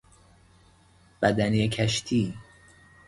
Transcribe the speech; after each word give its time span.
بدنهی 1.21 1.67
کشتی 1.69 2.33